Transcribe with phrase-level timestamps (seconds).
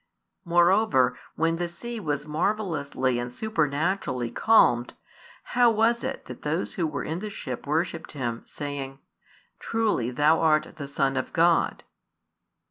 [0.45, 4.95] Moreover, when the sea was marvellously and supernaturally calmed,
[5.53, 8.97] how was it that those who were in the ship worshipped Him, saying:
[9.59, 11.83] Truly Thou art the Son of God?